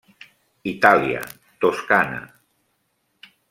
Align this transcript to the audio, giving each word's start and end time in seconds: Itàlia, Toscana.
Itàlia, 0.71 1.21
Toscana. 1.61 2.21